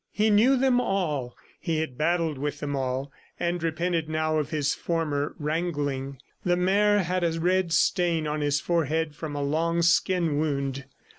He 0.11 0.31
knew 0.31 0.57
them 0.57 0.81
all, 0.81 1.37
he 1.59 1.77
had 1.77 1.95
battled 1.95 2.39
with 2.39 2.59
them 2.59 2.75
all, 2.75 3.11
and 3.39 3.61
repented 3.61 4.09
now 4.09 4.37
of 4.39 4.49
his 4.49 4.73
former 4.73 5.35
wrangling. 5.37 6.17
The 6.43 6.57
mayor 6.57 6.97
had 7.03 7.23
a 7.23 7.39
red 7.39 7.71
stain 7.71 8.25
on 8.25 8.41
his 8.41 8.59
forehead 8.59 9.13
from 9.15 9.35
a 9.35 9.43
long 9.43 9.83
skin 9.83 10.39
wound. 10.39 10.85